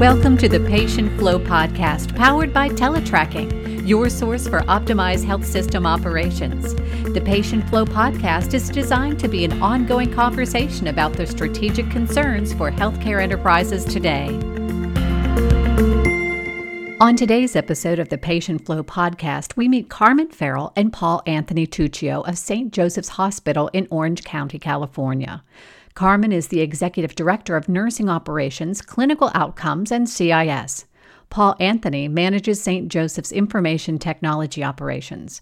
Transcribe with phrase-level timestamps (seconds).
[0.00, 5.86] Welcome to the Patient Flow Podcast, powered by Teletracking, your source for optimized health system
[5.86, 6.74] operations.
[7.14, 12.52] The Patient Flow Podcast is designed to be an ongoing conversation about the strategic concerns
[12.52, 14.38] for healthcare enterprises today.
[17.00, 21.66] On today's episode of the Patient Flow podcast, we meet Carmen Farrell and Paul Anthony
[21.66, 22.70] Tuccio of St.
[22.70, 25.42] Joseph's Hospital in Orange County, California.
[25.96, 30.84] Carmen is the Executive Director of Nursing Operations, Clinical Outcomes, and CIS.
[31.30, 32.88] Paul Anthony manages St.
[32.88, 35.40] Joseph's Information Technology Operations.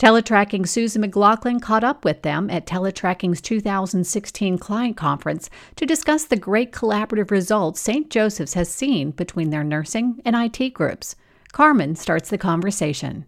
[0.00, 6.36] Teletracking Susan McLaughlin caught up with them at Teletracking's 2016 client conference to discuss the
[6.36, 8.10] great collaborative results St.
[8.10, 11.14] Joseph's has seen between their nursing and IT groups.
[11.52, 13.24] Carmen starts the conversation.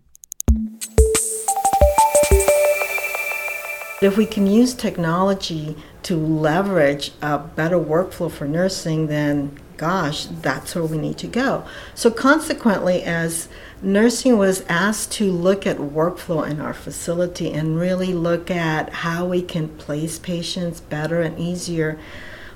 [4.02, 10.74] If we can use technology to leverage a better workflow for nursing, then gosh, that's
[10.74, 11.64] where we need to go.
[11.94, 13.48] So, consequently, as
[13.82, 19.26] nursing was asked to look at workflow in our facility and really look at how
[19.26, 21.98] we can place patients better and easier,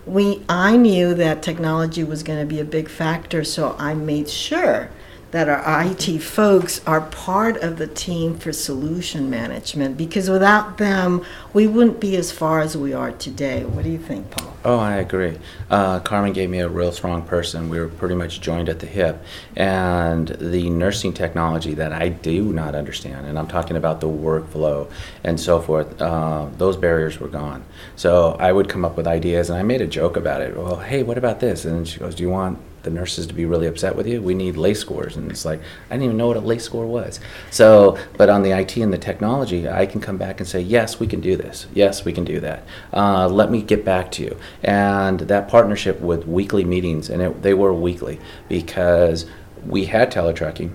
[0.06, 4.28] we I knew that technology was going to be a big factor, so I made
[4.28, 4.90] sure
[5.30, 11.24] that our IT folks are part of the team for solution management because without them,
[11.52, 13.64] we wouldn't be as far as we are today.
[13.64, 14.54] What do you think, Paul?
[14.64, 15.38] Oh, I agree.
[15.70, 17.68] Uh, Carmen gave me a real strong person.
[17.68, 19.22] We were pretty much joined at the hip.
[19.54, 24.90] And the nursing technology that I do not understand, and I'm talking about the workflow
[25.22, 27.64] and so forth, uh, those barriers were gone.
[27.96, 30.56] So I would come up with ideas, and I made a joke about it.
[30.56, 31.64] Well, hey, what about this?
[31.64, 34.22] And she goes, Do you want the nurses to be really upset with you.
[34.22, 35.16] We need LACE scores.
[35.16, 37.20] And it's like, I didn't even know what a LACE score was.
[37.50, 41.00] So, but on the IT and the technology, I can come back and say, yes,
[41.00, 41.66] we can do this.
[41.74, 42.64] Yes, we can do that.
[42.92, 44.36] Uh, let me get back to you.
[44.62, 49.26] And that partnership with weekly meetings, and it, they were weekly because
[49.66, 50.74] we had teletracking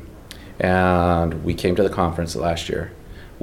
[0.59, 2.91] and we came to the conference last year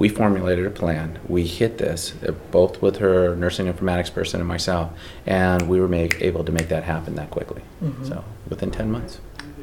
[0.01, 1.19] we formulated a plan.
[1.29, 4.91] We hit this, uh, both with her nursing informatics person and myself,
[5.27, 7.61] and we were make, able to make that happen that quickly.
[7.85, 8.07] Mm-hmm.
[8.07, 9.21] So within 10 months.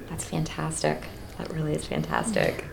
[0.09, 1.07] That's fantastic.
[1.39, 2.66] That really is fantastic.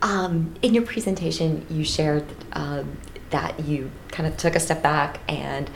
[0.00, 2.96] Um, in your presentation, you shared um,
[3.30, 5.68] that you kind of took a step back and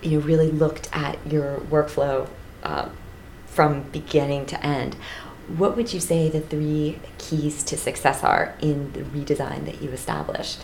[0.00, 2.26] you really looked at your workflow
[2.62, 2.88] uh,
[3.46, 4.96] from beginning to end.
[5.48, 9.90] What would you say the three keys to success are in the redesign that you
[9.90, 10.60] established?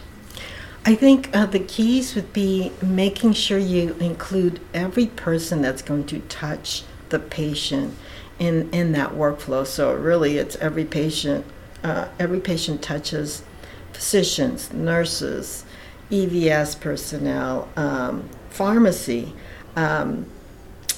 [0.85, 6.07] I think uh, the keys would be making sure you include every person that's going
[6.07, 7.95] to touch the patient
[8.39, 9.67] in, in that workflow.
[9.67, 11.45] So really, it's every patient.
[11.83, 13.43] Uh, every patient touches
[13.93, 15.65] physicians, nurses,
[16.11, 19.33] EVS personnel, um, pharmacy.
[19.77, 20.27] Um,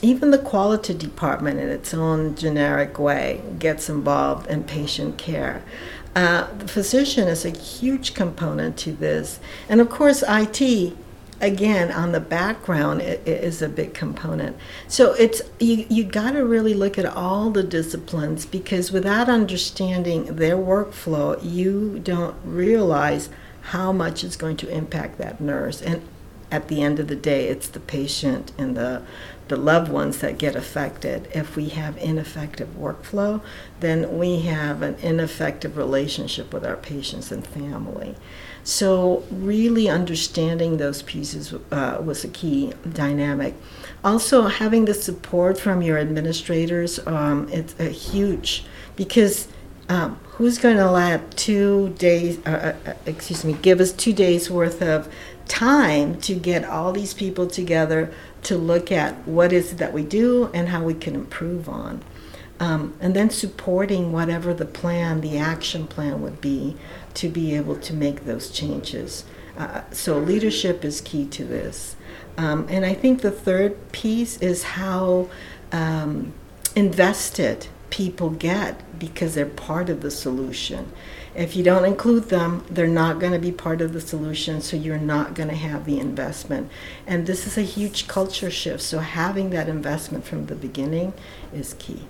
[0.03, 5.62] even the quality department, in its own generic way, gets involved in patient care.
[6.16, 9.38] Uh, the physician is a huge component to this.
[9.69, 10.97] And of course, IT,
[11.41, 14.56] again, on the background, is a big component.
[14.88, 20.37] So it's you, you got to really look at all the disciplines because without understanding
[20.37, 23.28] their workflow, you don't realize
[23.62, 25.81] how much it's going to impact that nurse.
[25.81, 26.03] And
[26.50, 29.03] at the end of the day, it's the patient and the
[29.50, 31.28] the loved ones that get affected.
[31.34, 33.43] If we have ineffective workflow,
[33.81, 38.15] then we have an ineffective relationship with our patients and family.
[38.62, 43.55] So, really understanding those pieces uh, was a key dynamic.
[44.05, 49.49] Also, having the support from your administrators, um, it's a huge because
[49.88, 54.51] um, who's going to let two days, uh, uh, excuse me, give us two days
[54.51, 55.06] worth of
[55.49, 58.11] time to get all these people together
[58.43, 62.03] to look at what is it that we do and how we can improve on.
[62.59, 66.75] Um, and then supporting whatever the plan, the action plan would be
[67.15, 69.27] to be able to make those changes.
[69.59, 71.97] Uh, so leadership is key to this.
[72.39, 75.29] Um, and I think the third piece is how
[75.71, 76.33] um,
[76.75, 80.92] invested people get because they're part of the solution.
[81.34, 84.76] If you don't include them, they're not going to be part of the solution, so
[84.76, 86.70] you're not going to have the investment.
[87.06, 91.12] And this is a huge culture shift, so having that investment from the beginning
[91.52, 92.02] is key.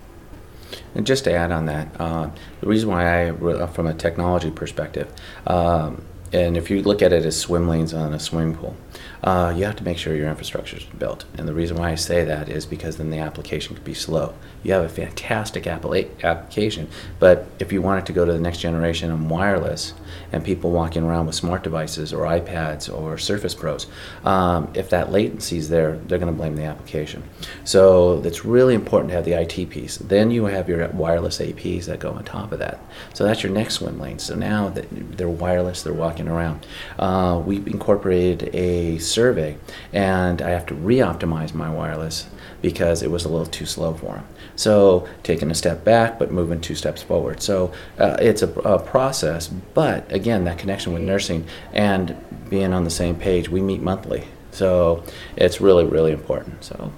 [0.94, 2.30] And just to add on that, uh,
[2.60, 5.12] the reason why I, uh, from a technology perspective,
[5.46, 8.76] um, and if you look at it as swim lanes on a swimming pool,
[9.22, 11.24] uh, you have to make sure your infrastructure is built.
[11.36, 14.34] And the reason why I say that is because then the application could be slow.
[14.62, 16.88] You have a fantastic application,
[17.18, 19.94] but if you want it to go to the next generation and wireless
[20.32, 23.86] and people walking around with smart devices or iPads or Surface Pros,
[24.24, 27.22] um, if that latency is there, they're going to blame the application.
[27.64, 29.96] So it's really important to have the IT piece.
[29.96, 32.80] Then you have your wireless APs that go on top of that.
[33.14, 34.18] So that's your next swim lane.
[34.18, 34.86] So now that
[35.16, 36.66] they're wireless, they're walking around.
[36.98, 39.56] Uh, we incorporated a survey,
[39.92, 42.28] and I have to re-optimize my wireless
[42.62, 44.26] because it was a little too slow for them.
[44.56, 47.42] So taking a step back, but moving two steps forward.
[47.42, 52.14] So uh, it's a, a, process, but again, that connection with nursing and
[52.50, 53.48] being on the same page.
[53.48, 55.02] We meet monthly, so
[55.36, 56.62] it's really, really important.
[56.64, 56.92] So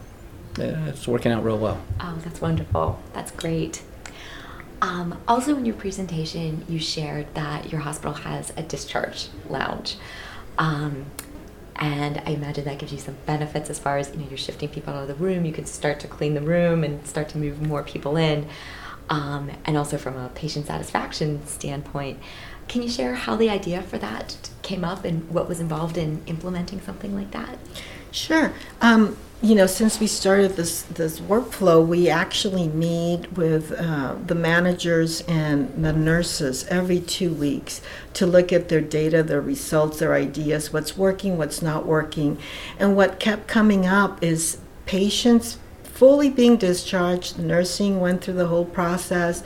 [0.59, 1.81] it's working out real well.
[2.01, 3.01] Oh, that's wonderful.
[3.13, 3.83] That's great.
[4.81, 9.97] Um, also, in your presentation, you shared that your hospital has a discharge lounge.
[10.59, 11.07] Um,
[11.77, 14.69] and I imagine that gives you some benefits as far as you know you're shifting
[14.69, 15.45] people out of the room.
[15.45, 18.47] You can start to clean the room and start to move more people in,
[19.09, 22.19] um, and also from a patient satisfaction standpoint.
[22.69, 26.23] Can you share how the idea for that came up and what was involved in
[26.27, 27.59] implementing something like that?
[28.11, 28.53] Sure.
[28.81, 34.37] Um, you know, since we started this this workflow, we actually meet with uh, the
[34.37, 37.81] managers and the nurses every two weeks
[38.15, 42.39] to look at their data, their results, their ideas, what's working, what's not working,
[42.79, 47.37] and what kept coming up is patients fully being discharged.
[47.37, 49.43] Nursing went through the whole process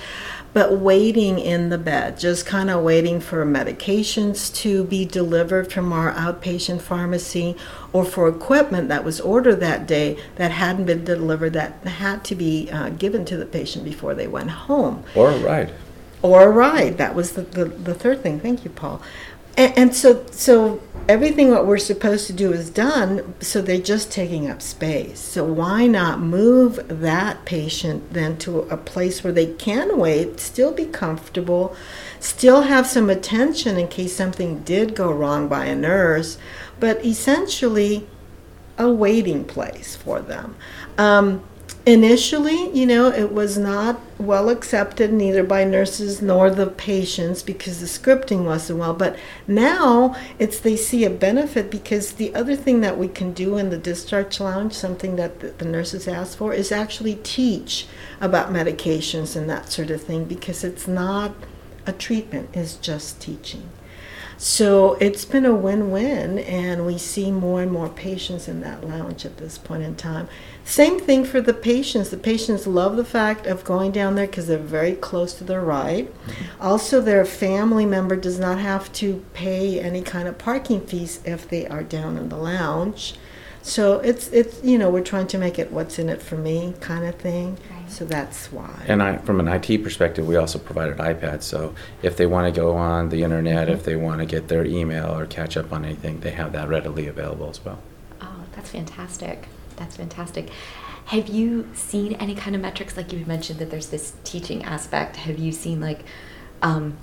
[0.57, 5.93] but waiting in the bed, just kind of waiting for medications to be delivered from
[5.93, 7.55] our outpatient pharmacy
[7.93, 12.35] or for equipment that was ordered that day that hadn't been delivered that had to
[12.35, 15.05] be uh, given to the patient before they went home.
[15.15, 15.75] Or a ride.
[16.23, 16.97] Or a ride.
[16.97, 18.41] That was the, the, the third thing.
[18.41, 19.03] Thank you, Paul.
[19.57, 24.11] And, and so, so everything what we're supposed to do is done, so they're just
[24.11, 25.21] taking up space.
[25.21, 30.73] So why not move that patient then to a place where they can wait, still
[30.73, 31.77] be comfortable,
[32.19, 36.39] still have some attention in case something did go wrong by a nurse,
[36.81, 38.07] but essentially
[38.79, 40.57] a waiting place for them.
[40.99, 41.43] Um,
[41.87, 47.79] Initially, you know, it was not well accepted neither by nurses nor the patients because
[47.79, 48.93] the scripting wasn't well.
[48.93, 49.17] But
[49.47, 53.71] now it's they see a benefit because the other thing that we can do in
[53.71, 57.87] the discharge lounge, something that the, nurses ask for, is actually teach
[58.21, 61.37] about medications and that sort of thing because it's not
[61.87, 63.71] a treatment, it's just teaching.
[64.39, 68.87] So it's been a win win, and we see more and more patients in that
[68.87, 70.29] lounge at this point in time.
[70.65, 72.11] Same thing for the patients.
[72.11, 75.63] The patients love the fact of going down there because they're very close to their
[75.63, 76.09] ride.
[76.09, 76.63] Mm-hmm.
[76.63, 81.49] Also, their family member does not have to pay any kind of parking fees if
[81.49, 83.15] they are down in the lounge.
[83.63, 86.75] So it's it's you know we're trying to make it what's in it for me
[86.81, 87.59] kind of thing.
[87.89, 88.85] So that's why.
[88.87, 91.43] And I, from an IT perspective, we also provided iPads.
[91.43, 93.77] So if they want to go on the internet, mm-hmm.
[93.77, 96.69] if they want to get their email or catch up on anything, they have that
[96.69, 97.79] readily available as well.
[98.21, 99.49] Oh, that's fantastic.
[99.77, 100.51] That's fantastic.
[101.07, 105.17] Have you seen any kind of metrics like you mentioned that there's this teaching aspect?
[105.17, 106.05] Have you seen like
[106.63, 106.99] um,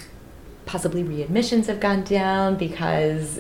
[0.66, 3.40] possibly readmissions have gone down because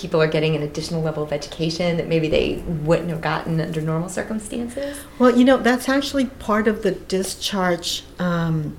[0.00, 3.80] people are getting an additional level of education that maybe they wouldn't have gotten under
[3.80, 4.98] normal circumstances?
[5.18, 8.76] Well, you know, that's actually part of the discharge um,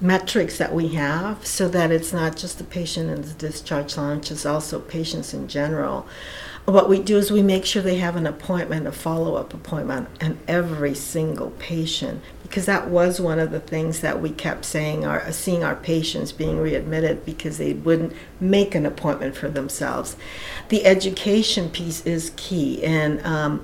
[0.00, 4.30] metrics that we have so that it's not just the patient in the discharge lounge,
[4.30, 6.06] it's also patients in general
[6.66, 10.08] what we do is we make sure they have an appointment, a follow up appointment,
[10.18, 15.04] and every single patient, because that was one of the things that we kept saying,
[15.04, 20.16] our, seeing our patients being readmitted because they wouldn't make an appointment for themselves.
[20.70, 23.62] The education piece is key, and um,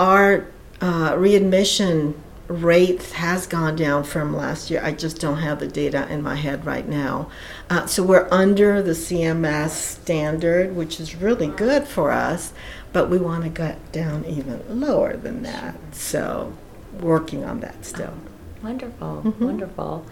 [0.00, 0.46] our
[0.80, 2.14] uh, readmission
[2.48, 4.80] rate has gone down from last year.
[4.82, 7.30] I just don't have the data in my head right now.
[7.70, 12.52] Uh, so we're under the CMS standard, which is really good for us,
[12.92, 15.74] but we want to get down even lower than that.
[15.92, 16.52] So
[17.00, 18.14] working on that still.
[18.14, 19.44] Oh, wonderful, mm-hmm.
[19.44, 20.06] wonderful.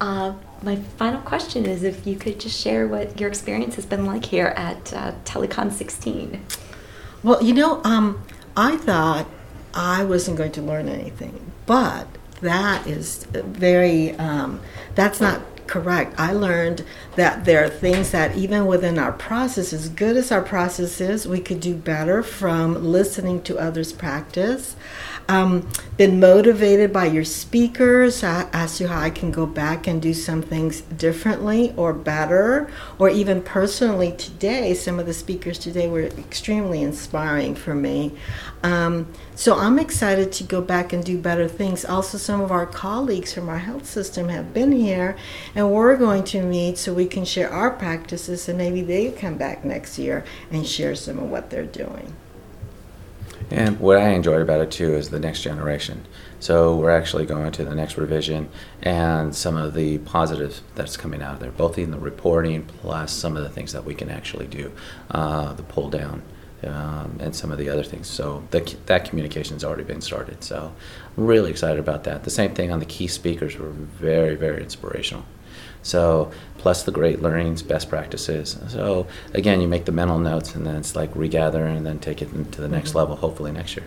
[0.00, 4.06] Uh, my final question is if you could just share what your experience has been
[4.06, 6.44] like here at uh, Telecom 16.
[7.22, 8.22] Well, you know, um,
[8.56, 9.26] I thought
[9.74, 12.06] I wasn't going to learn anything, but
[12.40, 14.60] that is very, um,
[14.94, 16.14] that's not correct.
[16.18, 16.84] I learned
[17.16, 21.26] that there are things that even within our process, as good as our process is,
[21.26, 24.76] we could do better from listening to others practice.
[25.28, 28.24] Um, been motivated by your speakers.
[28.24, 32.70] I asked you how I can go back and do some things differently or better,
[32.98, 34.74] or even personally today.
[34.74, 38.14] Some of the speakers today were extremely inspiring for me.
[38.62, 41.84] Um, so I'm excited to go back and do better things.
[41.84, 45.16] Also, some of our colleagues from our health system have been here,
[45.54, 49.36] and we're going to meet so we can share our practices, and maybe they come
[49.36, 52.14] back next year and share some of what they're doing.
[53.52, 56.06] And what I enjoyed about it too is the next generation.
[56.40, 58.48] So we're actually going to the next revision
[58.82, 63.12] and some of the positives that's coming out of there, both in the reporting plus
[63.12, 64.72] some of the things that we can actually do,
[65.10, 66.22] uh, the pull down.
[66.64, 68.06] Um, and some of the other things.
[68.06, 70.44] So the, that communication has already been started.
[70.44, 70.72] So
[71.18, 72.22] I'm really excited about that.
[72.22, 75.24] The same thing on the key speakers were very, very inspirational.
[75.82, 78.58] So, plus the great learnings, best practices.
[78.68, 82.22] So, again, you make the mental notes and then it's like regather and then take
[82.22, 82.98] it to the next mm-hmm.
[82.98, 83.86] level, hopefully next year.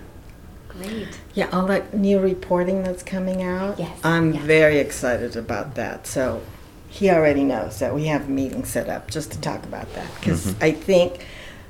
[0.67, 1.07] Great.
[1.33, 3.79] Yeah, all that new reporting that's coming out.
[3.79, 3.97] Yes.
[4.03, 4.41] I'm yeah.
[4.41, 6.05] very excited about that.
[6.05, 6.41] So,
[6.89, 10.09] he already knows that we have a meeting set up just to talk about that
[10.19, 10.63] because mm-hmm.
[10.63, 11.25] I think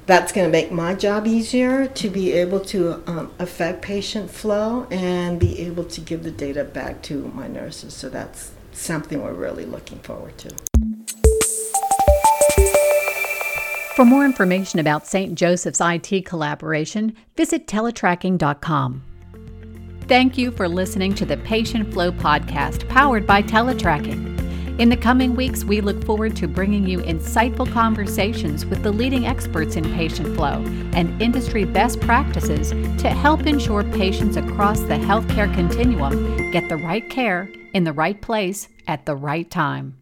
[0.05, 4.85] that's going to make my job easier to be able to um, affect patient flow
[4.91, 7.93] and be able to give the data back to my nurses.
[7.93, 10.55] So that's something we're really looking forward to.
[13.95, 15.35] For more information about St.
[15.35, 19.03] Joseph's IT collaboration, visit teletracking.com.
[20.07, 24.34] Thank you for listening to the Patient Flow podcast powered by Teletracking.
[24.77, 29.25] In the coming weeks, we look forward to bringing you insightful conversations with the leading
[29.25, 35.51] experts in patient flow and industry best practices to help ensure patients across the healthcare
[35.53, 39.97] continuum get the right care in the right place at the right time.